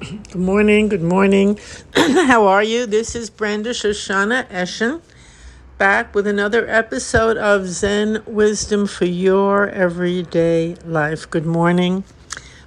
Good 0.00 0.34
morning, 0.34 0.88
good 0.88 1.02
morning. 1.02 1.58
How 1.94 2.46
are 2.46 2.62
you? 2.62 2.86
This 2.86 3.14
is 3.14 3.30
Brenda 3.30 3.70
Shoshanna 3.70 4.48
Esshin 4.48 5.00
back 5.78 6.14
with 6.14 6.26
another 6.26 6.68
episode 6.68 7.36
of 7.36 7.66
Zen 7.66 8.22
Wisdom 8.26 8.86
for 8.86 9.04
Your 9.04 9.68
Everyday 9.68 10.74
Life. 10.84 11.28
Good 11.30 11.46
morning. 11.46 12.04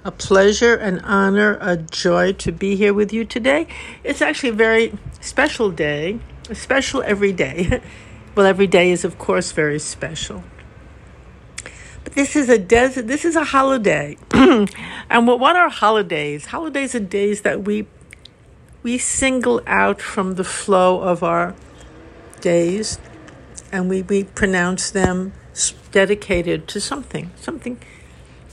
A 0.04 0.10
pleasure, 0.10 0.74
an 0.74 1.00
honor, 1.00 1.58
a 1.60 1.76
joy 1.76 2.32
to 2.34 2.52
be 2.52 2.76
here 2.76 2.92
with 2.92 3.12
you 3.12 3.24
today. 3.24 3.66
It's 4.04 4.22
actually 4.22 4.50
a 4.50 4.54
very 4.54 4.92
special 5.20 5.70
day, 5.70 6.18
a 6.48 6.54
special 6.54 7.02
every 7.02 7.32
day. 7.32 7.80
well, 8.34 8.46
every 8.46 8.66
day 8.66 8.90
is, 8.90 9.04
of 9.04 9.18
course, 9.18 9.52
very 9.52 9.78
special. 9.78 10.44
This 12.12 12.36
is 12.36 12.48
a 12.48 12.58
desert, 12.58 13.06
this 13.06 13.24
is 13.24 13.36
a 13.36 13.44
holiday. 13.44 14.16
and 14.32 15.26
what, 15.26 15.40
what 15.40 15.56
are 15.56 15.68
holidays? 15.68 16.46
Holidays 16.46 16.94
are 16.94 17.00
days 17.00 17.42
that 17.42 17.64
we 17.64 17.86
we 18.82 18.98
single 18.98 19.60
out 19.66 20.00
from 20.00 20.36
the 20.36 20.44
flow 20.44 21.00
of 21.00 21.24
our 21.24 21.56
days 22.40 23.00
and 23.72 23.88
we, 23.88 24.02
we 24.02 24.22
pronounce 24.22 24.92
them 24.92 25.32
dedicated 25.90 26.68
to 26.68 26.80
something, 26.80 27.32
something. 27.34 27.80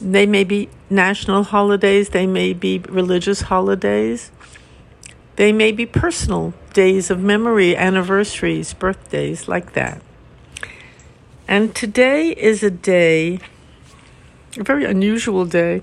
They 0.02 0.26
may 0.26 0.44
be 0.44 0.70
national 0.90 1.44
holidays, 1.44 2.10
they 2.10 2.26
may 2.26 2.54
be 2.54 2.80
religious 2.80 3.42
holidays, 3.42 4.32
they 5.36 5.52
may 5.52 5.72
be 5.72 5.86
personal 5.86 6.54
days 6.74 7.12
of 7.12 7.20
memory, 7.20 7.76
anniversaries, 7.76 8.74
birthdays, 8.74 9.48
like 9.48 9.74
that. 9.74 10.02
And 11.48 11.76
today 11.76 12.30
is 12.30 12.64
a 12.64 12.72
day, 12.72 13.40
a 14.58 14.64
very 14.64 14.86
unusual 14.86 15.46
day. 15.46 15.82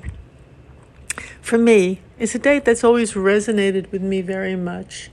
For 1.43 1.59
me, 1.59 2.01
it's 2.19 2.35
a 2.35 2.39
day 2.39 2.61
that's 2.61 2.83
always 2.83 3.13
resonated 3.13 3.91
with 3.93 4.03
me 4.03 4.23
very 4.23 4.57
much 4.57 5.11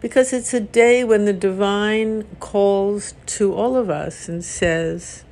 because 0.00 0.32
it's 0.32 0.54
a 0.54 0.60
day 0.60 1.04
when 1.04 1.26
the 1.26 1.32
divine 1.32 2.24
calls 2.40 3.14
to 3.26 3.54
all 3.54 3.76
of 3.76 3.90
us 3.90 4.28
and 4.28 4.42
says, 4.42 5.24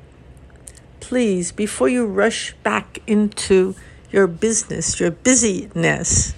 Please, 1.01 1.51
before 1.53 1.89
you 1.89 2.05
rush 2.05 2.53
back 2.63 3.01
into 3.07 3.75
your 4.11 4.27
business, 4.27 5.01
your 5.01 5.13
busyness, 5.13 6.35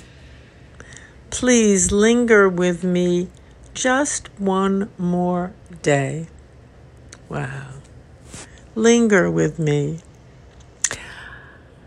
please 1.31 1.91
linger 1.91 2.49
with 2.49 2.85
me 2.85 3.29
just 3.75 4.29
one 4.39 4.91
more 4.99 5.53
day. 5.83 6.29
Wow 7.29 7.78
linger 8.79 9.29
with 9.29 9.59
me. 9.59 9.99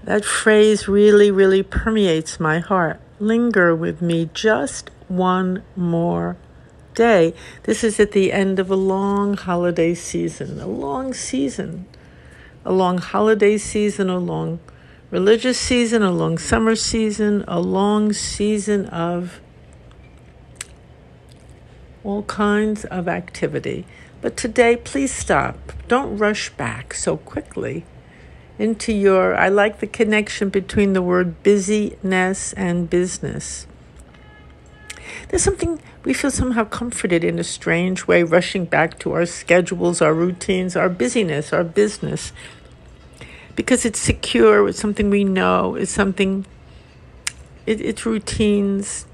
That 0.04 0.26
phrase 0.26 0.90
really, 0.90 1.32
really 1.32 1.64
permeates 1.64 2.38
my 2.38 2.60
heart. 2.60 3.00
Linger 3.18 3.74
with 3.74 4.02
me 4.02 4.30
just 4.34 4.92
one 5.08 5.64
more 5.78 6.36
day. 6.94 7.34
This 7.64 7.86
is 7.86 7.98
at 8.00 8.12
the 8.12 8.34
end 8.34 8.60
of 8.60 8.70
a 8.70 8.76
long 8.76 9.38
holiday 9.38 9.94
season, 9.94 10.60
a 10.60 10.68
long 10.68 11.14
season, 11.14 11.86
a 12.66 12.74
long 12.74 12.98
holiday 12.98 13.58
season, 13.58 14.10
a 14.10 14.20
long 14.20 14.60
religious 15.12 15.58
season, 15.58 16.04
a 16.04 16.12
long 16.12 16.38
summer 16.38 16.76
season, 16.76 17.46
a 17.48 17.62
long 17.62 18.12
season 18.12 18.86
of 18.88 19.40
all 22.04 22.24
kinds 22.24 22.84
of 22.86 23.08
activity. 23.08 23.86
But 24.22 24.38
today, 24.38 24.76
please 24.78 25.12
stop. 25.12 25.74
Don't 25.88 26.18
rush 26.18 26.50
back 26.52 26.94
so 26.94 27.18
quickly 27.18 27.86
into 28.60 28.94
your. 28.94 29.36
I 29.36 29.50
like 29.50 29.80
the 29.80 29.88
connection 29.88 30.50
between 30.50 30.94
the 30.94 31.02
word 31.02 31.42
busyness 31.42 32.54
and 32.54 32.90
business. 32.90 33.66
There's 35.30 35.44
something 35.44 35.82
we 36.04 36.14
feel 36.14 36.32
somehow 36.32 36.66
comforted 36.66 37.24
in 37.24 37.40
a 37.40 37.44
strange 37.44 38.08
way, 38.08 38.24
rushing 38.24 38.66
back 38.66 39.00
to 39.00 39.14
our 39.14 39.26
schedules, 39.26 40.02
our 40.02 40.14
routines, 40.14 40.76
our 40.76 40.90
busyness, 40.90 41.52
our 41.52 41.64
business. 41.64 42.32
Because 43.56 43.86
it's 43.86 44.00
secure, 44.00 44.68
it's 44.68 44.80
something 44.80 45.10
we 45.10 45.24
know, 45.24 45.76
it's 45.76 45.92
something, 45.92 46.46
it, 47.66 47.82
it's 47.82 48.06
routines, 48.06 49.06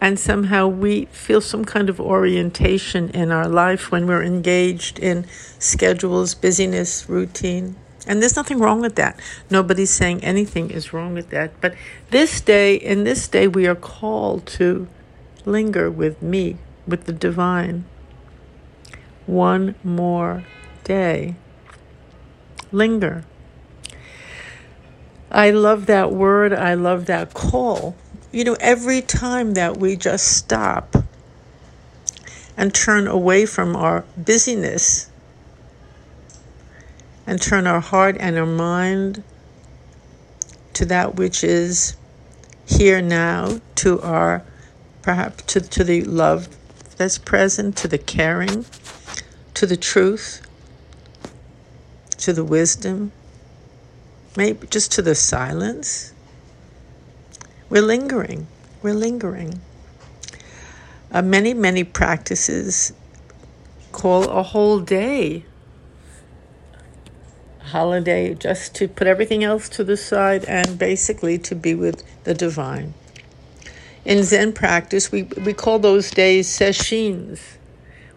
and 0.00 0.18
somehow 0.18 0.68
we 0.68 1.06
feel 1.06 1.40
some 1.40 1.64
kind 1.64 1.88
of 1.88 2.00
orientation 2.00 3.10
in 3.10 3.32
our 3.32 3.48
life 3.48 3.90
when 3.90 4.06
we're 4.06 4.22
engaged 4.22 4.98
in 4.98 5.26
schedules, 5.58 6.34
busyness, 6.34 7.08
routine. 7.08 7.76
And 8.06 8.22
there's 8.22 8.36
nothing 8.36 8.58
wrong 8.58 8.80
with 8.80 8.94
that. 8.94 9.20
Nobody's 9.50 9.90
saying 9.90 10.22
anything 10.22 10.70
is 10.70 10.92
wrong 10.92 11.14
with 11.14 11.30
that. 11.30 11.60
But 11.60 11.74
this 12.10 12.40
day, 12.40 12.76
in 12.76 13.04
this 13.04 13.28
day, 13.28 13.48
we 13.48 13.66
are 13.66 13.74
called 13.74 14.46
to 14.46 14.88
linger 15.44 15.90
with 15.90 16.22
me, 16.22 16.56
with 16.86 17.04
the 17.04 17.12
divine. 17.12 17.84
One 19.26 19.74
more 19.84 20.44
day. 20.84 21.34
Linger. 22.72 23.24
I 25.30 25.50
love 25.50 25.86
that 25.86 26.12
word. 26.12 26.52
I 26.54 26.74
love 26.74 27.06
that 27.06 27.34
call 27.34 27.94
you 28.30 28.44
know, 28.44 28.56
every 28.60 29.00
time 29.00 29.54
that 29.54 29.76
we 29.78 29.96
just 29.96 30.36
stop 30.36 30.96
and 32.56 32.74
turn 32.74 33.06
away 33.06 33.46
from 33.46 33.74
our 33.74 34.04
busyness 34.16 35.10
and 37.26 37.40
turn 37.40 37.66
our 37.66 37.80
heart 37.80 38.16
and 38.18 38.36
our 38.36 38.46
mind 38.46 39.22
to 40.74 40.84
that 40.84 41.16
which 41.16 41.42
is 41.42 41.96
here 42.66 43.00
now, 43.00 43.60
to 43.76 44.00
our 44.02 44.42
perhaps 45.02 45.42
to, 45.44 45.60
to 45.60 45.84
the 45.84 46.02
love 46.02 46.48
that's 46.96 47.16
present, 47.16 47.76
to 47.76 47.88
the 47.88 47.98
caring, 47.98 48.66
to 49.54 49.64
the 49.64 49.76
truth, 49.76 50.42
to 52.18 52.32
the 52.32 52.44
wisdom, 52.44 53.12
maybe 54.36 54.66
just 54.66 54.92
to 54.92 55.02
the 55.02 55.14
silence 55.14 56.12
we're 57.70 57.82
lingering. 57.82 58.46
We're 58.82 58.94
lingering. 58.94 59.60
Uh, 61.10 61.22
many, 61.22 61.54
many 61.54 61.84
practices 61.84 62.92
call 63.92 64.24
a 64.24 64.42
whole 64.42 64.80
day 64.80 65.44
holiday 67.60 68.34
just 68.34 68.74
to 68.74 68.88
put 68.88 69.06
everything 69.06 69.44
else 69.44 69.68
to 69.68 69.84
the 69.84 69.96
side 69.96 70.44
and 70.46 70.78
basically 70.78 71.38
to 71.38 71.54
be 71.54 71.74
with 71.74 72.02
the 72.24 72.34
divine. 72.34 72.94
In 74.04 74.22
Zen 74.22 74.52
practice, 74.52 75.12
we, 75.12 75.24
we 75.24 75.52
call 75.52 75.78
those 75.78 76.10
days 76.10 76.48
sesshin 76.48 77.38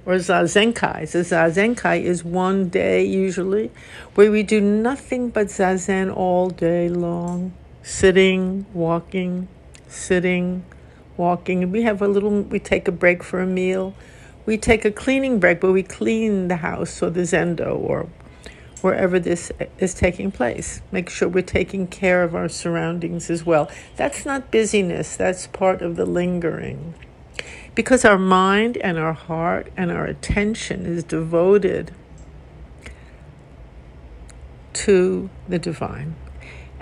or 0.06 0.16
zazenkai. 0.16 1.07
So 1.07 1.19
zazenkai 1.19 2.01
is 2.01 2.23
one 2.23 2.69
day 2.69 3.03
usually 3.03 3.72
where 4.16 4.31
we 4.31 4.44
do 4.44 4.62
nothing 4.62 5.29
but 5.29 5.47
zazen 5.47 6.16
all 6.16 6.50
day 6.50 6.88
long 6.88 7.53
sitting, 7.84 8.66
walking, 8.74 9.47
sitting, 9.88 10.66
walking. 11.18 11.72
We 11.72 11.84
have 11.84 12.02
a 12.02 12.08
little, 12.08 12.42
we 12.42 12.59
take 12.59 12.88
a 12.88 12.92
break 12.92 13.24
for 13.24 13.42
a 13.42 13.47
meal. 13.47 13.94
We 14.46 14.58
take 14.58 14.86
a 14.86 14.92
cleaning 14.92 15.40
break 15.40 15.62
where 15.62 15.72
we 15.72 15.84
clean 15.84 16.47
the 16.47 16.58
house 16.58 17.02
or 17.02 17.09
the 17.09 17.22
zendo 17.22 17.78
or 17.78 18.09
wherever 18.81 19.19
this 19.19 19.52
is 19.78 19.94
taking 19.94 20.31
place. 20.31 20.81
Make 20.92 21.09
sure 21.09 21.30
we're 21.30 21.44
taking 21.44 21.88
care 21.88 22.24
of 22.24 22.36
our 22.36 22.50
surroundings 22.50 23.30
as 23.30 23.46
well. 23.46 23.69
That's 23.96 24.25
not 24.25 24.52
busyness, 24.52 25.16
that's 25.16 25.48
part 25.48 25.81
of 25.81 25.96
the 25.96 26.06
lingering. 26.06 26.96
Because 27.75 28.03
our 28.03 28.18
mind 28.18 28.78
and 28.78 28.98
our 28.98 29.13
heart 29.13 29.72
and 29.78 29.92
our 29.92 30.06
attention 30.06 30.86
is 30.86 31.03
devoted 31.03 31.94
to 34.74 35.30
the 35.48 35.59
divine. 35.59 36.16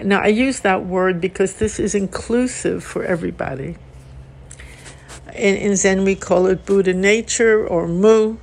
Now, 0.03 0.21
I 0.21 0.27
use 0.27 0.61
that 0.61 0.85
word 0.85 1.19
because 1.19 1.55
this 1.55 1.79
is 1.79 1.93
inclusive 1.93 2.83
for 2.83 3.03
everybody. 3.03 3.75
In, 5.35 5.55
in 5.55 5.75
Zen, 5.75 6.03
we 6.03 6.15
call 6.15 6.47
it 6.47 6.65
Buddha 6.65 6.93
nature 6.93 7.67
or 7.67 7.87
Mu 7.87 8.37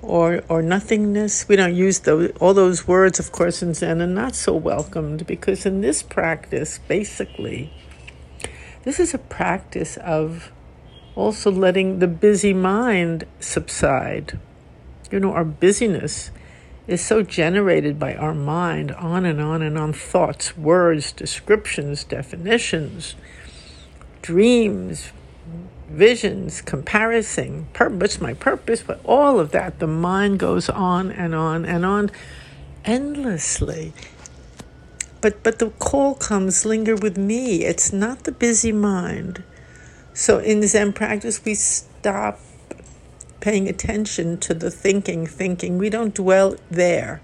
or, 0.00 0.42
or 0.48 0.62
nothingness. 0.62 1.48
We 1.48 1.56
don't 1.56 1.74
use 1.74 2.00
those, 2.00 2.30
all 2.40 2.54
those 2.54 2.86
words, 2.86 3.18
of 3.18 3.32
course, 3.32 3.62
in 3.62 3.74
Zen, 3.74 4.00
and 4.00 4.14
not 4.14 4.34
so 4.34 4.54
welcomed 4.54 5.26
because 5.26 5.64
in 5.64 5.80
this 5.80 6.02
practice, 6.02 6.78
basically, 6.88 7.72
this 8.84 8.98
is 8.98 9.14
a 9.14 9.18
practice 9.18 9.96
of 9.98 10.50
also 11.14 11.50
letting 11.50 12.00
the 12.00 12.08
busy 12.08 12.52
mind 12.52 13.24
subside. 13.38 14.38
You 15.10 15.20
know, 15.20 15.32
our 15.32 15.44
busyness 15.44 16.30
is 16.86 17.04
so 17.04 17.22
generated 17.22 17.98
by 17.98 18.14
our 18.16 18.34
mind 18.34 18.92
on 18.92 19.24
and 19.26 19.40
on 19.40 19.62
and 19.62 19.78
on 19.78 19.92
thoughts, 19.92 20.56
words, 20.56 21.12
descriptions, 21.12 22.04
definitions, 22.04 23.16
dreams, 24.22 25.12
visions, 25.90 26.62
comparison, 26.62 27.66
pur- 27.74 27.90
what's 27.90 28.20
my 28.20 28.34
purpose, 28.34 28.82
but 28.82 29.00
all 29.04 29.40
of 29.40 29.52
that, 29.52 29.78
the 29.80 29.86
mind 29.88 30.38
goes 30.40 30.68
on 30.70 31.10
and 31.12 31.34
on 31.34 31.64
and 31.66 31.86
on 31.86 32.10
endlessly. 32.84 33.92
but 35.20 35.42
but 35.42 35.58
the 35.60 35.70
call 35.72 36.14
comes 36.14 36.64
linger 36.64 36.96
with 36.96 37.18
me. 37.18 37.64
It's 37.64 37.92
not 37.92 38.24
the 38.24 38.32
busy 38.32 38.72
mind. 38.72 39.44
So 40.14 40.38
in 40.38 40.66
Zen 40.66 40.92
practice, 40.94 41.44
we 41.44 41.54
stop 41.54 42.40
paying 43.42 43.68
attention 43.68 44.38
to 44.38 44.54
the 44.54 44.70
thinking, 44.70 45.26
thinking. 45.26 45.76
We 45.76 45.90
don't 45.90 46.14
dwell 46.14 46.54
there. 46.70 47.20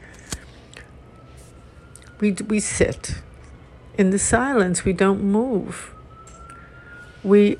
We, 2.20 2.32
we 2.32 2.58
sit. 2.58 3.22
In 3.96 4.10
the 4.10 4.18
silence, 4.18 4.84
we 4.84 4.92
don't 4.92 5.22
move. 5.22 5.94
We 7.22 7.58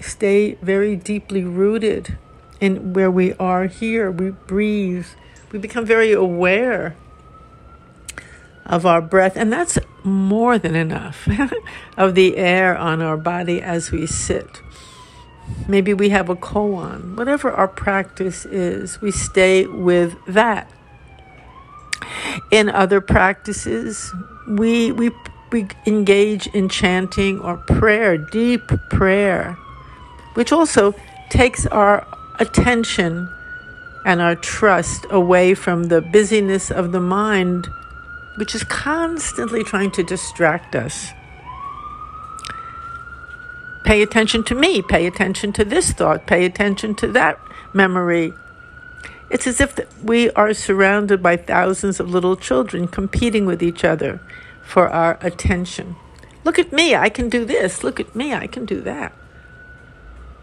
stay 0.00 0.54
very 0.54 0.96
deeply 0.96 1.44
rooted 1.44 2.18
in 2.60 2.92
where 2.92 3.10
we 3.10 3.34
are 3.34 3.66
here. 3.66 4.10
We 4.10 4.30
breathe. 4.30 5.06
We 5.52 5.60
become 5.60 5.86
very 5.86 6.12
aware 6.12 6.96
of 8.66 8.84
our 8.84 9.00
breath, 9.00 9.36
and 9.36 9.52
that's 9.52 9.78
more 10.02 10.58
than 10.58 10.74
enough 10.74 11.28
of 11.96 12.16
the 12.16 12.36
air 12.36 12.76
on 12.76 13.00
our 13.00 13.16
body 13.16 13.62
as 13.62 13.92
we 13.92 14.06
sit. 14.06 14.60
Maybe 15.68 15.94
we 15.94 16.08
have 16.10 16.28
a 16.28 16.36
koan. 16.36 17.16
Whatever 17.16 17.50
our 17.52 17.68
practice 17.68 18.44
is, 18.46 19.00
we 19.00 19.10
stay 19.10 19.66
with 19.66 20.16
that. 20.26 20.70
In 22.50 22.68
other 22.68 23.00
practices, 23.00 24.12
we, 24.48 24.92
we, 24.92 25.10
we 25.52 25.68
engage 25.86 26.46
in 26.48 26.68
chanting 26.68 27.40
or 27.40 27.56
prayer, 27.56 28.16
deep 28.16 28.66
prayer, 28.90 29.54
which 30.34 30.52
also 30.52 30.94
takes 31.30 31.66
our 31.66 32.06
attention 32.38 33.28
and 34.06 34.22
our 34.22 34.36
trust 34.36 35.04
away 35.10 35.54
from 35.54 35.84
the 35.84 36.00
busyness 36.00 36.70
of 36.70 36.92
the 36.92 37.00
mind 37.00 37.68
which 38.38 38.54
is 38.54 38.62
constantly 38.64 39.64
trying 39.64 39.90
to 39.90 40.02
distract 40.04 40.76
us. 40.76 41.12
Pay 43.84 44.02
attention 44.02 44.44
to 44.44 44.54
me, 44.54 44.82
pay 44.82 45.06
attention 45.06 45.52
to 45.54 45.64
this 45.64 45.92
thought, 45.92 46.26
pay 46.26 46.44
attention 46.44 46.94
to 46.96 47.06
that 47.08 47.40
memory. 47.72 48.32
It's 49.30 49.46
as 49.46 49.60
if 49.60 49.78
we 50.02 50.30
are 50.30 50.52
surrounded 50.54 51.22
by 51.22 51.36
thousands 51.36 52.00
of 52.00 52.10
little 52.10 52.36
children 52.36 52.88
competing 52.88 53.46
with 53.46 53.62
each 53.62 53.84
other 53.84 54.20
for 54.62 54.88
our 54.88 55.18
attention. 55.20 55.96
Look 56.44 56.58
at 56.58 56.72
me, 56.72 56.94
I 56.94 57.08
can 57.08 57.28
do 57.28 57.44
this. 57.44 57.84
Look 57.84 58.00
at 58.00 58.14
me, 58.14 58.32
I 58.32 58.46
can 58.46 58.64
do 58.64 58.80
that. 58.82 59.12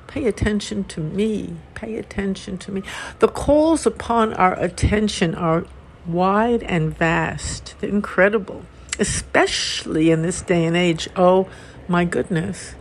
Pay 0.08 0.26
attention 0.28 0.84
to 0.86 1.02
me. 1.02 1.58
Pay 1.74 1.98
attention 1.98 2.58
to 2.60 2.72
me. 2.72 2.84
The 3.20 3.28
calls 3.28 3.86
upon 3.86 4.34
our 4.34 4.58
attention 4.58 5.36
are 5.36 5.66
wide 6.06 6.64
and 6.64 6.96
vast, 6.96 7.76
incredible, 7.82 8.64
especially 9.00 10.12
in 10.12 10.22
this 10.22 10.42
day 10.42 10.64
and 10.66 10.78
age. 10.78 11.10
Oh 11.16 11.50
my 11.88 12.06
goodness. 12.06 12.76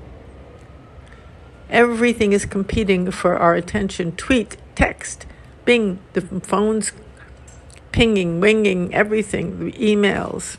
Everything 1.71 2.33
is 2.33 2.45
competing 2.45 3.11
for 3.11 3.37
our 3.37 3.55
attention. 3.55 4.13
Tweet, 4.13 4.57
text, 4.75 5.27
bing, 5.65 5.99
the 6.13 6.21
phones 6.21 6.93
pinging, 7.93 8.41
winging, 8.41 8.93
everything, 8.93 9.67
the 9.67 9.73
emails. 9.73 10.57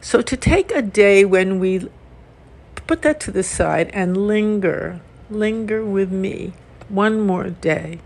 So 0.00 0.22
to 0.22 0.36
take 0.36 0.70
a 0.70 0.80
day 0.80 1.24
when 1.24 1.58
we 1.58 1.88
put 2.86 3.02
that 3.02 3.18
to 3.20 3.32
the 3.32 3.42
side 3.42 3.90
and 3.92 4.16
linger, 4.16 5.00
linger 5.28 5.84
with 5.84 6.12
me 6.12 6.52
one 6.88 7.20
more 7.20 7.50
day. 7.50 7.98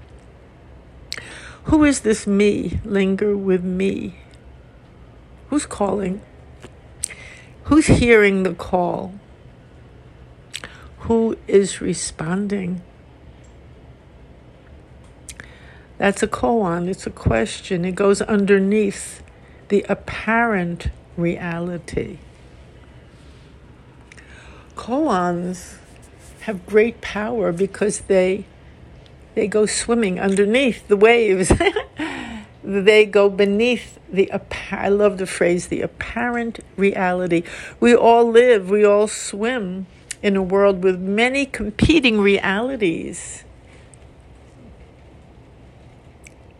Who 1.64 1.84
is 1.84 2.00
this 2.00 2.26
me? 2.26 2.80
Linger 2.84 3.36
with 3.36 3.62
me. 3.62 4.16
Who's 5.50 5.66
calling? 5.66 6.22
Who's 7.64 7.86
hearing 7.86 8.44
the 8.44 8.54
call? 8.54 9.19
Who 11.00 11.36
is 11.48 11.80
responding? 11.80 12.82
That's 15.98 16.22
a 16.22 16.28
koan, 16.28 16.88
it's 16.88 17.06
a 17.06 17.10
question. 17.10 17.84
It 17.84 17.94
goes 17.94 18.22
underneath 18.22 19.22
the 19.68 19.84
apparent 19.88 20.88
reality. 21.16 22.18
Koans 24.76 25.76
have 26.42 26.64
great 26.66 27.00
power 27.00 27.52
because 27.52 28.00
they 28.00 28.46
they 29.34 29.46
go 29.46 29.66
swimming 29.66 30.18
underneath 30.18 30.88
the 30.88 30.96
waves. 30.96 31.52
they 32.64 33.04
go 33.04 33.28
beneath 33.28 33.98
the 34.10 34.30
I 34.70 34.88
love 34.88 35.18
the 35.18 35.26
phrase 35.26 35.68
the 35.68 35.82
apparent 35.82 36.60
reality. 36.76 37.42
We 37.78 37.94
all 37.94 38.30
live, 38.30 38.70
we 38.70 38.84
all 38.84 39.06
swim 39.06 39.86
in 40.22 40.36
a 40.36 40.42
world 40.42 40.82
with 40.82 41.00
many 41.00 41.46
competing 41.46 42.20
realities. 42.20 43.44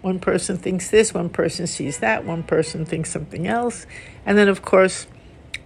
One 0.01 0.19
person 0.19 0.57
thinks 0.57 0.91
this, 0.91 1.13
one 1.13 1.29
person 1.29 1.67
sees 1.67 1.99
that, 1.99 2.25
one 2.25 2.43
person 2.43 2.87
thinks 2.87 3.11
something 3.11 3.47
else. 3.47 3.87
And 4.25 4.39
then, 4.39 4.49
of 4.49 4.63
course, 4.63 5.07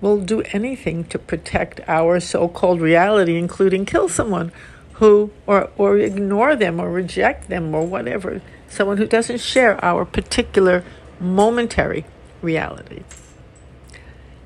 we'll 0.01 0.21
do 0.21 0.43
anything 0.53 1.05
to 1.05 1.19
protect 1.19 1.81
our 1.87 2.19
so 2.19 2.49
called 2.49 2.81
reality, 2.81 3.37
including 3.37 3.87
kill 3.87 4.09
someone 4.09 4.51
who, 4.95 5.31
or, 5.47 5.71
or 5.77 5.99
ignore 5.99 6.57
them 6.57 6.81
or 6.81 6.91
reject 6.91 7.49
them 7.49 7.75
or 7.75 7.87
whatever, 7.87 8.43
someone 8.69 8.97
who 8.97 9.07
doesn't 9.07 9.41
share 9.41 9.83
our 9.85 10.05
particular 10.05 10.85
momentary 11.21 12.05
reality. 12.43 13.03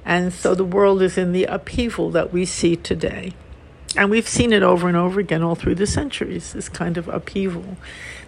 And 0.08 0.32
so 0.32 0.54
the 0.54 0.64
world 0.64 1.02
is 1.02 1.18
in 1.18 1.32
the 1.32 1.44
upheaval 1.44 2.10
that 2.12 2.32
we 2.32 2.46
see 2.46 2.76
today. 2.76 3.34
And 3.94 4.08
we've 4.08 4.26
seen 4.26 4.54
it 4.54 4.62
over 4.62 4.88
and 4.88 4.96
over 4.96 5.20
again 5.20 5.42
all 5.42 5.54
through 5.54 5.74
the 5.74 5.86
centuries 5.86 6.54
this 6.54 6.70
kind 6.70 6.96
of 6.96 7.08
upheaval, 7.08 7.76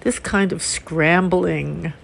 this 0.03 0.19
kind 0.19 0.53
of 0.53 0.62
scrambling 0.62 1.94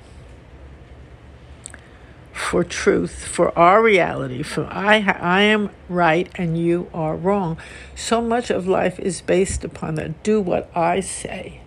for 2.33 2.65
truth, 2.65 3.27
for 3.27 3.57
our 3.59 3.83
reality, 3.83 4.43
for 4.43 4.65
I, 4.65 4.97
I 5.21 5.43
am 5.43 5.69
right 5.91 6.31
and 6.37 6.57
you 6.57 6.89
are 6.95 7.15
wrong. 7.15 7.59
So 7.95 8.23
much 8.23 8.49
of 8.49 8.67
life 8.67 8.99
is 8.99 9.21
based 9.21 9.63
upon 9.63 9.97
that. 9.97 10.23
Do 10.23 10.41
what 10.41 10.75
I 10.75 11.01
say. 11.01 11.61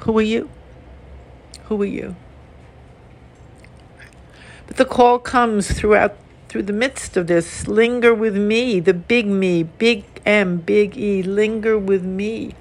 Who 0.00 0.18
are 0.18 0.22
you? 0.22 0.50
Who 1.64 1.80
are 1.80 1.86
you? 1.86 2.16
But 4.70 4.78
the 4.78 4.86
call 4.86 5.18
comes 5.18 5.70
throughout 5.70 6.16
through 6.48 6.62
the 6.62 6.72
midst 6.72 7.18
of 7.18 7.26
this. 7.26 7.68
Linger 7.68 8.14
with 8.14 8.36
me, 8.36 8.80
the 8.80 8.94
big 8.94 9.26
me, 9.26 9.64
big 9.64 10.04
M, 10.24 10.56
big 10.56 10.96
E. 10.96 11.22
Linger 11.22 11.76
with 11.76 12.02
me. 12.02 12.54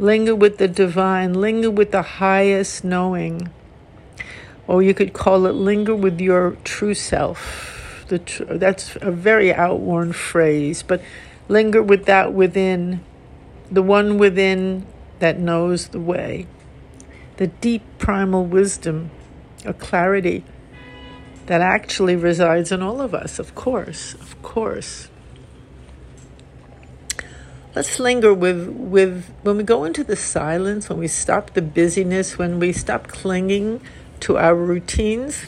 Linger 0.00 0.34
with 0.34 0.58
the 0.58 0.66
divine. 0.66 1.34
Linger 1.34 1.70
with 1.70 1.92
the 1.92 2.02
highest 2.02 2.82
knowing 2.82 3.50
or 4.68 4.82
you 4.82 4.94
could 4.94 5.14
call 5.14 5.46
it 5.46 5.52
linger 5.52 5.96
with 5.96 6.20
your 6.20 6.52
true 6.62 6.94
self. 6.94 8.04
The 8.08 8.20
tr- 8.20 8.44
that's 8.44 8.96
a 9.00 9.10
very 9.10 9.52
outworn 9.52 10.12
phrase, 10.12 10.82
but 10.82 11.00
linger 11.48 11.82
with 11.82 12.04
that 12.04 12.32
within, 12.32 13.02
the 13.70 13.82
one 13.82 14.18
within 14.18 14.86
that 15.18 15.38
knows 15.40 15.88
the 15.88 16.00
way, 16.00 16.46
the 17.38 17.48
deep 17.48 17.82
primal 17.98 18.44
wisdom, 18.44 19.10
a 19.64 19.72
clarity 19.72 20.44
that 21.48 21.62
actually 21.62 22.14
resides 22.14 22.70
in 22.70 22.82
all 22.82 23.00
of 23.00 23.14
us, 23.14 23.38
of 23.38 23.54
course, 23.54 24.12
of 24.14 24.40
course. 24.42 25.08
Let's 27.74 27.98
linger 27.98 28.34
with, 28.34 28.68
with 28.68 29.24
when 29.42 29.56
we 29.56 29.62
go 29.62 29.84
into 29.84 30.04
the 30.04 30.14
silence, 30.14 30.90
when 30.90 30.98
we 30.98 31.08
stop 31.08 31.54
the 31.54 31.62
busyness, 31.62 32.36
when 32.36 32.58
we 32.58 32.72
stop 32.72 33.08
clinging 33.08 33.80
to 34.20 34.36
our 34.36 34.54
routines. 34.54 35.46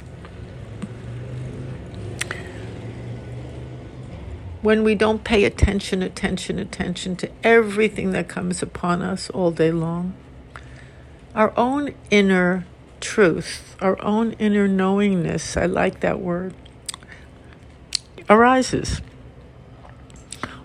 When 4.63 4.83
we 4.83 4.95
don't 4.95 5.23
pay 5.23 5.45
attention, 5.45 6.03
attention, 6.03 6.59
attention 6.59 7.15
to 7.17 7.31
everything 7.45 8.13
that 8.13 8.27
comes 8.27 8.63
upon 8.63 9.03
us 9.03 9.29
all 9.29 9.51
day 9.51 9.71
long, 9.71 10.15
our 11.35 11.53
own 11.59 11.93
inner 12.11 12.65
truth, 13.01 13.77
our 13.81 14.01
own 14.03 14.33
inner 14.33 14.69
knowingness, 14.69 15.57
I 15.57 15.67
like 15.67 16.01
that 16.01 16.21
word, 16.21 16.55
arises 18.29 19.01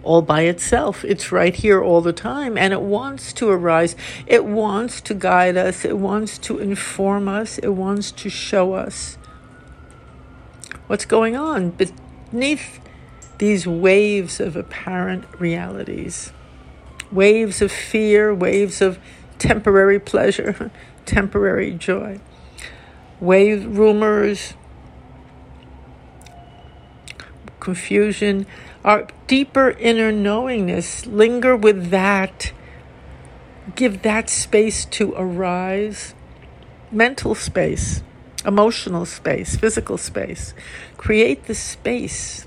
all 0.05 0.21
by 0.21 0.41
itself. 0.41 1.03
It's 1.03 1.31
right 1.31 1.53
here 1.53 1.83
all 1.83 1.99
the 1.99 2.13
time, 2.13 2.57
and 2.57 2.71
it 2.71 2.81
wants 2.81 3.33
to 3.33 3.49
arise. 3.49 3.95
It 4.27 4.45
wants 4.45 5.01
to 5.01 5.13
guide 5.13 5.57
us. 5.57 5.83
It 5.83 5.97
wants 5.97 6.37
to 6.39 6.59
inform 6.59 7.27
us. 7.27 7.57
It 7.57 7.69
wants 7.69 8.11
to 8.11 8.29
show 8.29 8.73
us 8.73 9.17
what's 10.87 11.05
going 11.05 11.35
on 11.35 11.71
beneath 11.71 12.79
these 13.39 13.67
waves 13.67 14.39
of 14.39 14.55
apparent 14.55 15.25
realities 15.39 16.31
waves 17.11 17.61
of 17.61 17.71
fear, 17.71 18.33
waves 18.33 18.81
of 18.81 18.97
temporary 19.37 19.99
pleasure, 19.99 20.71
temporary 21.05 21.71
joy, 21.71 22.19
wave 23.19 23.77
rumors, 23.77 24.53
confusion, 27.59 28.45
our 28.83 29.07
deeper 29.25 29.71
inner 29.71 30.11
knowingness. 30.11 31.07
Linger 31.07 31.55
with 31.55 31.89
that. 31.89 32.53
Give 33.73 34.03
that 34.03 34.29
space 34.29 34.85
to 34.85 35.13
arise. 35.17 36.13
Mental 36.91 37.33
space, 37.33 38.03
emotional 38.45 39.05
space, 39.05 39.55
physical 39.55 39.97
space. 39.97 40.53
Create 40.97 41.45
the 41.45 41.55
space 41.55 42.45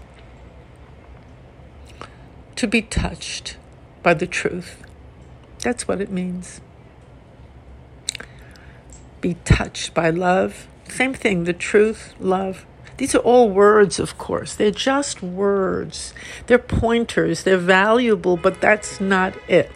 to 2.55 2.69
be 2.69 2.81
touched 2.81 3.57
by 4.05 4.15
the 4.15 4.27
truth. 4.27 4.85
That's 5.59 5.89
what 5.89 6.01
it 6.01 6.11
means. 6.11 6.61
Be 9.21 9.35
touched 9.45 9.95
by 9.95 10.11
love. 10.11 10.69
Same 10.89 11.15
thing, 11.15 11.45
the 11.45 11.53
truth, 11.53 12.15
love. 12.19 12.65
These 12.99 13.15
are 13.15 13.19
all 13.19 13.49
words, 13.49 14.01
of 14.01 14.19
course. 14.19 14.55
They're 14.55 14.71
just 14.71 15.23
words. 15.23 16.13
They're 16.47 16.59
pointers. 16.59 17.45
They're 17.45 17.57
valuable, 17.57 18.37
but 18.37 18.61
that's 18.61 19.01
not 19.01 19.35
it. 19.49 19.71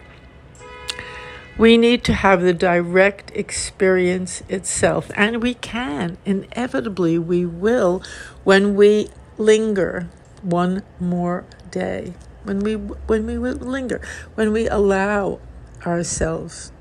We 1.57 1.77
need 1.77 2.03
to 2.05 2.13
have 2.13 2.41
the 2.41 2.53
direct 2.53 3.31
experience 3.35 4.41
itself, 4.49 5.11
and 5.15 5.41
we 5.41 5.53
can. 5.53 6.17
Inevitably, 6.25 7.19
we 7.19 7.45
will 7.45 8.01
when 8.43 8.75
we 8.75 9.09
linger 9.37 10.09
one 10.41 10.83
more 10.99 11.45
day. 11.69 12.15
When 12.43 12.59
we 12.59 12.75
when 12.75 13.25
we 13.25 13.37
linger, 13.37 14.01
when 14.35 14.51
we 14.51 14.67
allow 14.67 15.39
ourselves 15.85 16.71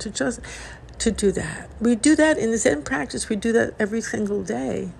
to 0.00 0.10
just 0.10 0.40
to 1.00 1.10
do 1.10 1.32
that. 1.32 1.70
We 1.80 1.94
do 1.94 2.16
that 2.16 2.38
in 2.38 2.50
the 2.50 2.58
Zen 2.58 2.82
practice. 2.82 3.28
We 3.28 3.36
do 3.36 3.52
that 3.52 3.74
every 3.78 4.00
single 4.00 4.42
day. 4.42 4.90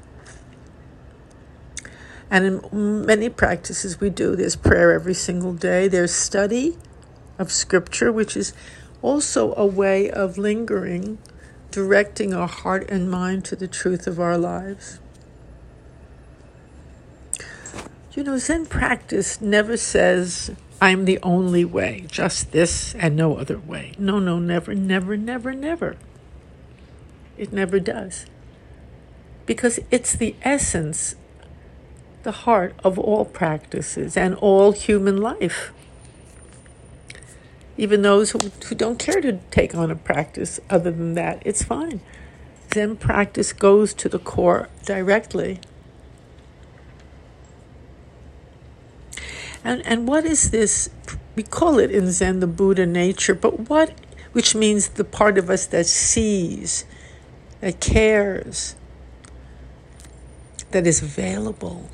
And 2.30 2.62
in 2.72 3.06
many 3.06 3.28
practices, 3.28 4.00
we 4.00 4.10
do. 4.10 4.36
There's 4.36 4.56
prayer 4.56 4.92
every 4.92 5.14
single 5.14 5.54
day. 5.54 5.88
There's 5.88 6.14
study 6.14 6.76
of 7.38 7.50
scripture, 7.50 8.12
which 8.12 8.36
is 8.36 8.52
also 9.00 9.54
a 9.54 9.64
way 9.64 10.10
of 10.10 10.36
lingering, 10.36 11.18
directing 11.70 12.34
our 12.34 12.48
heart 12.48 12.88
and 12.90 13.10
mind 13.10 13.44
to 13.46 13.56
the 13.56 13.68
truth 13.68 14.06
of 14.06 14.20
our 14.20 14.36
lives. 14.36 14.98
You 18.12 18.24
know, 18.24 18.36
Zen 18.36 18.66
practice 18.66 19.40
never 19.40 19.76
says, 19.76 20.50
I'm 20.80 21.06
the 21.06 21.18
only 21.22 21.64
way, 21.64 22.06
just 22.08 22.52
this 22.52 22.94
and 22.94 23.16
no 23.16 23.36
other 23.36 23.58
way. 23.58 23.94
No, 23.98 24.18
no, 24.20 24.38
never, 24.38 24.74
never, 24.74 25.16
never, 25.16 25.52
never. 25.52 25.96
It 27.36 27.52
never 27.52 27.80
does. 27.80 28.26
Because 29.44 29.80
it's 29.90 30.14
the 30.14 30.36
essence, 30.42 31.16
the 32.22 32.32
heart 32.32 32.74
of 32.84 32.98
all 32.98 33.24
practices 33.24 34.16
and 34.16 34.34
all 34.36 34.72
human 34.72 35.16
life. 35.16 35.72
Even 37.76 38.02
those 38.02 38.32
who, 38.32 38.38
who 38.38 38.74
don't 38.74 38.98
care 38.98 39.20
to 39.20 39.38
take 39.50 39.74
on 39.74 39.90
a 39.90 39.96
practice 39.96 40.60
other 40.70 40.90
than 40.90 41.14
that, 41.14 41.42
it's 41.44 41.62
fine. 41.62 42.00
Zen 42.72 42.96
practice 42.96 43.52
goes 43.52 43.94
to 43.94 44.08
the 44.08 44.18
core 44.18 44.68
directly. 44.84 45.60
And, 49.64 49.84
and 49.86 50.06
what 50.06 50.24
is 50.24 50.50
this? 50.50 50.90
We 51.34 51.42
call 51.42 51.78
it 51.78 51.90
in 51.90 52.10
Zen 52.10 52.40
the 52.40 52.46
Buddha 52.46 52.86
nature, 52.86 53.34
but 53.34 53.68
what, 53.68 53.92
which 54.32 54.54
means 54.54 54.88
the 54.88 55.04
part 55.04 55.38
of 55.38 55.50
us 55.50 55.66
that 55.66 55.86
sees, 55.86 56.84
that 57.60 57.80
cares, 57.80 58.76
that 60.70 60.86
is 60.86 61.02
available, 61.02 61.88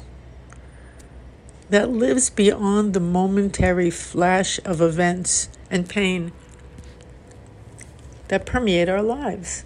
that 1.71 1.90
lives 1.90 2.30
beyond 2.30 2.94
the 2.94 3.00
momentary 3.00 3.90
flash 3.90 4.61
of 4.64 4.80
events 4.80 5.49
and 5.71 5.88
pain 5.88 6.33
that 8.28 8.47
permeate 8.47 8.88
our 8.88 9.02
lives. 9.02 9.64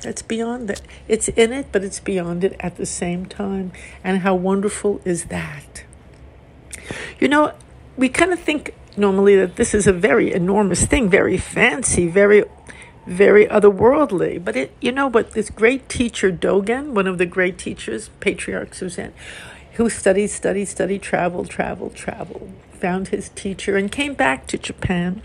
That's 0.00 0.22
beyond 0.22 0.70
it. 0.70 0.82
It's 1.06 1.28
in 1.28 1.52
it, 1.52 1.66
but 1.70 1.84
it's 1.84 2.00
beyond 2.00 2.42
it 2.42 2.56
at 2.58 2.76
the 2.76 2.86
same 2.86 3.26
time. 3.26 3.72
And 4.02 4.18
how 4.18 4.34
wonderful 4.34 5.00
is 5.04 5.26
that? 5.26 5.84
You 7.20 7.28
know, 7.28 7.52
we 7.96 8.08
kind 8.08 8.32
of 8.32 8.40
think 8.40 8.74
normally 8.96 9.36
that 9.36 9.56
this 9.56 9.74
is 9.74 9.86
a 9.86 9.92
very 9.92 10.32
enormous 10.32 10.84
thing, 10.84 11.08
very 11.08 11.38
fancy, 11.38 12.08
very 12.08 12.44
very 13.06 13.46
otherworldly. 13.46 14.42
But 14.44 14.56
it, 14.56 14.76
you 14.80 14.92
know, 14.92 15.10
but 15.10 15.32
this 15.32 15.50
great 15.50 15.88
teacher 15.88 16.30
Dogen, 16.30 16.92
one 16.92 17.06
of 17.06 17.18
the 17.18 17.26
great 17.26 17.58
teachers, 17.58 18.10
patriarch 18.20 18.74
Suzanne, 18.74 19.12
who 19.74 19.88
studied, 19.88 20.28
studied, 20.28 20.66
studied, 20.66 21.02
traveled, 21.02 21.48
traveled, 21.50 21.94
traveled, 21.94 22.52
found 22.72 23.08
his 23.08 23.30
teacher, 23.30 23.76
and 23.76 23.90
came 23.90 24.14
back 24.14 24.46
to 24.48 24.58
Japan. 24.58 25.22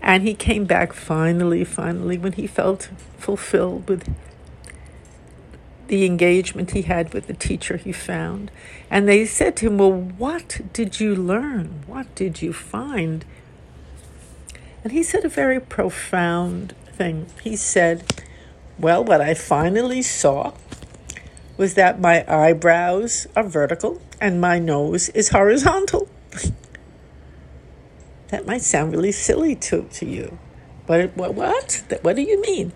And 0.00 0.22
he 0.22 0.34
came 0.34 0.64
back 0.64 0.92
finally, 0.92 1.64
finally, 1.64 2.18
when 2.18 2.32
he 2.32 2.46
felt 2.46 2.90
fulfilled 3.18 3.88
with 3.88 4.14
the 5.88 6.04
engagement 6.04 6.70
he 6.70 6.82
had 6.82 7.12
with 7.12 7.26
the 7.26 7.34
teacher 7.34 7.76
he 7.76 7.92
found. 7.92 8.50
And 8.90 9.08
they 9.08 9.26
said 9.26 9.56
to 9.56 9.66
him, 9.66 9.78
Well, 9.78 9.92
what 9.92 10.60
did 10.72 11.00
you 11.00 11.14
learn? 11.14 11.82
What 11.86 12.14
did 12.14 12.40
you 12.40 12.52
find? 12.52 13.24
And 14.84 14.92
he 14.92 15.02
said 15.02 15.24
a 15.24 15.28
very 15.28 15.60
profound 15.60 16.74
thing. 16.92 17.26
He 17.42 17.56
said, 17.56 18.24
Well, 18.78 19.04
what 19.04 19.20
I 19.20 19.34
finally 19.34 20.02
saw 20.02 20.52
was 21.56 21.74
that 21.74 22.00
my 22.00 22.24
eyebrows 22.32 23.26
are 23.34 23.42
vertical 23.42 24.00
and 24.20 24.40
my 24.40 24.58
nose 24.58 25.08
is 25.10 25.30
horizontal. 25.30 26.08
that 28.28 28.46
might 28.46 28.62
sound 28.62 28.92
really 28.92 29.12
silly 29.12 29.54
to, 29.56 29.88
to 29.92 30.06
you. 30.06 30.38
But 30.86 31.16
what? 31.16 31.34
What? 31.34 31.82
What 32.02 32.16
do 32.16 32.22
you 32.22 32.40
mean? 32.40 32.72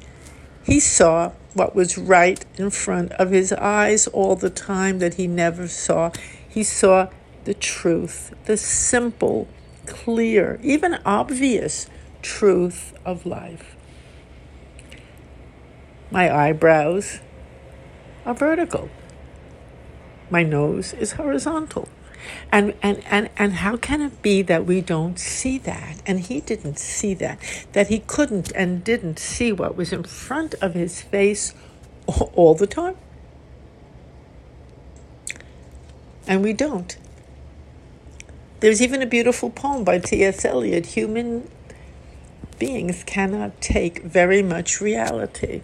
He 0.65 0.81
saw 0.81 1.33
what 1.55 1.75
was 1.75 1.99
right 1.99 2.45
in 2.57 2.71
front 2.71 3.13
of 3.13 3.31
his 3.31 3.53
eyes 3.53 4.07
all 4.09 4.37
the 4.37 4.51
time 4.51 4.99
that 4.99 5.15
he 5.15 5.27
never 5.27 5.69
saw. 5.69 6.11
He 6.49 6.63
saw 6.63 7.09
the 7.45 7.55
truth, 7.55 8.35
the 8.45 8.57
simple, 8.57 9.49
clear, 9.87 10.61
even 10.63 10.99
obvious 11.05 11.87
truth 12.23 12.95
of 13.05 13.27
life. 13.27 13.77
My 16.11 16.35
eyebrows 16.35 17.21
are 18.25 18.35
vertical. 18.35 18.91
My 20.31 20.43
nose 20.43 20.93
is 20.95 21.13
horizontal. 21.13 21.89
And, 22.51 22.75
and, 22.83 23.03
and, 23.07 23.31
and 23.37 23.55
how 23.55 23.77
can 23.77 24.01
it 24.01 24.23
be 24.23 24.43
that 24.43 24.67
we 24.67 24.81
don't 24.81 25.19
see 25.19 25.59
that? 25.59 26.03
And 26.07 26.21
he 26.21 26.41
didn't 26.41 26.79
see 26.79 27.15
that, 27.15 27.39
that 27.73 27.89
he 27.89 28.01
couldn't 28.01 28.53
and 28.53 28.85
didn't 28.85 29.19
see 29.19 29.53
what 29.53 29.77
was 29.77 29.93
in 29.93 30.05
front 30.05 30.55
of 30.61 30.75
his 30.75 31.01
face 31.01 31.55
all 32.07 32.55
the 32.55 32.67
time. 32.67 32.97
And 36.27 36.43
we 36.43 36.53
don't. 36.53 36.97
There's 38.61 38.81
even 38.81 39.03
a 39.03 39.07
beautiful 39.07 39.51
poem 39.51 39.83
by 39.83 39.99
T.S. 39.99 40.45
Eliot 40.45 40.87
Human 40.87 41.49
beings 42.59 43.03
cannot 43.05 43.61
take 43.61 44.03
very 44.03 44.41
much 44.41 44.81
reality. 44.81 45.63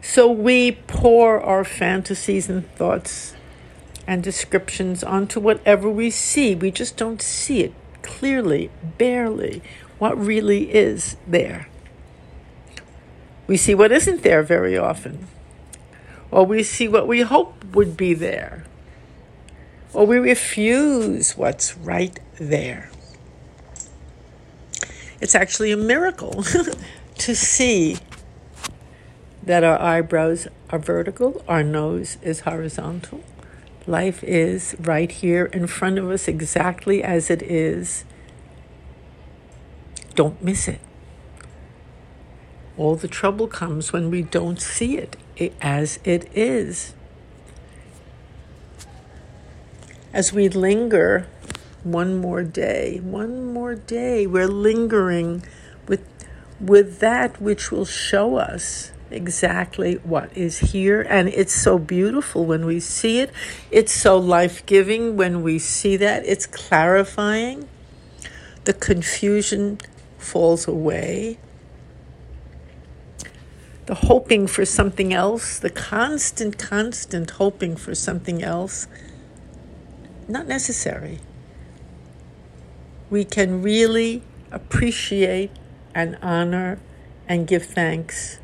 So 0.00 0.30
we 0.30 0.72
pour 0.72 1.40
our 1.40 1.64
fantasies 1.64 2.48
and 2.48 2.70
thoughts 2.76 3.34
and 4.08 4.22
descriptions 4.22 5.04
onto 5.04 5.38
whatever 5.38 5.86
we 5.88 6.08
see. 6.08 6.54
We 6.54 6.70
just 6.70 6.96
don't 6.96 7.20
see 7.20 7.60
it 7.60 7.74
clearly, 8.00 8.70
barely, 8.96 9.62
what 9.98 10.18
really 10.18 10.74
is 10.74 11.18
there. 11.26 11.68
We 13.46 13.58
see 13.58 13.74
what 13.74 13.92
isn't 13.92 14.22
there 14.22 14.42
very 14.42 14.78
often, 14.78 15.26
or 16.30 16.46
we 16.46 16.62
see 16.62 16.88
what 16.88 17.06
we 17.06 17.20
hope 17.20 17.62
would 17.74 17.98
be 17.98 18.14
there, 18.14 18.64
or 19.92 20.06
we 20.06 20.16
refuse 20.16 21.36
what's 21.36 21.76
right 21.76 22.18
there. 22.40 22.90
It's 25.20 25.34
actually 25.34 25.70
a 25.70 25.76
miracle 25.76 26.44
to 27.18 27.36
see 27.36 27.98
that 29.42 29.64
our 29.64 29.78
eyebrows 29.78 30.48
are 30.70 30.78
vertical, 30.78 31.44
our 31.46 31.62
nose 31.62 32.16
is 32.22 32.40
horizontal, 32.40 33.22
Life 33.88 34.22
is 34.22 34.76
right 34.78 35.10
here 35.10 35.46
in 35.46 35.66
front 35.66 35.96
of 35.98 36.10
us 36.10 36.28
exactly 36.28 37.02
as 37.02 37.30
it 37.30 37.40
is. 37.40 38.04
Don't 40.14 40.44
miss 40.44 40.68
it. 40.68 40.80
All 42.76 42.96
the 42.96 43.08
trouble 43.08 43.48
comes 43.48 43.90
when 43.90 44.10
we 44.10 44.20
don't 44.20 44.60
see 44.60 44.98
it 44.98 45.16
as 45.62 46.00
it 46.04 46.28
is. 46.34 46.92
As 50.12 50.34
we 50.34 50.50
linger 50.50 51.26
one 51.82 52.18
more 52.18 52.42
day, 52.42 53.00
one 53.02 53.54
more 53.54 53.74
day, 53.74 54.26
we're 54.26 54.48
lingering 54.48 55.44
with, 55.86 56.04
with 56.60 56.98
that 56.98 57.40
which 57.40 57.72
will 57.72 57.86
show 57.86 58.36
us 58.36 58.92
exactly 59.10 59.94
what 59.96 60.36
is 60.36 60.58
here. 60.58 61.02
And 61.02 61.28
it's 61.28 61.52
so 61.52 61.78
beautiful 61.78 62.44
when 62.44 62.66
we 62.66 62.80
see 62.80 63.20
it. 63.20 63.30
It's 63.70 63.92
so 63.92 64.18
life 64.18 64.64
giving 64.66 65.16
when 65.16 65.42
we 65.42 65.58
see 65.58 65.96
that. 65.96 66.24
It's 66.26 66.46
clarifying. 66.46 67.68
The 68.64 68.72
confusion 68.72 69.78
falls 70.18 70.68
away. 70.68 71.38
The 73.86 73.94
hoping 73.94 74.46
for 74.46 74.66
something 74.66 75.14
else, 75.14 75.58
the 75.58 75.70
constant, 75.70 76.58
constant 76.58 77.30
hoping 77.30 77.76
for 77.76 77.94
something 77.94 78.42
else, 78.42 78.86
not 80.28 80.46
necessary. 80.46 81.20
We 83.08 83.24
can 83.24 83.62
really 83.62 84.22
appreciate 84.52 85.50
and 85.94 86.18
honor 86.20 86.78
and 87.26 87.46
give 87.46 87.64
thanks 87.64 88.38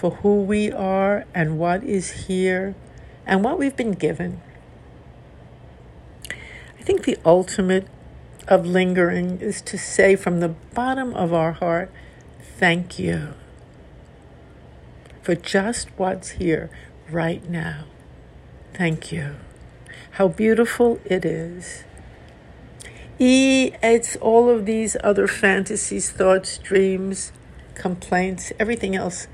for 0.00 0.12
who 0.22 0.40
we 0.40 0.72
are 0.72 1.26
and 1.34 1.58
what 1.58 1.84
is 1.84 2.26
here 2.26 2.74
and 3.26 3.44
what 3.44 3.58
we've 3.58 3.76
been 3.76 3.92
given. 3.92 4.40
I 6.26 6.82
think 6.82 7.04
the 7.04 7.18
ultimate 7.22 7.86
of 8.48 8.64
lingering 8.64 9.38
is 9.42 9.60
to 9.60 9.76
say 9.76 10.16
from 10.16 10.40
the 10.40 10.48
bottom 10.48 11.12
of 11.12 11.34
our 11.34 11.52
heart, 11.52 11.90
thank 12.56 12.98
you 12.98 13.34
for 15.20 15.34
just 15.34 15.90
what's 15.98 16.30
here 16.30 16.70
right 17.10 17.46
now. 17.50 17.84
Thank 18.72 19.12
you. 19.12 19.34
How 20.12 20.28
beautiful 20.28 20.98
it 21.04 21.26
is. 21.26 21.84
E, 23.18 23.72
it's 23.82 24.16
all 24.16 24.48
of 24.48 24.64
these 24.64 24.96
other 25.04 25.28
fantasies, 25.28 26.08
thoughts, 26.08 26.56
dreams, 26.56 27.32
complaints, 27.74 28.50
everything 28.58 28.96
else 28.96 29.26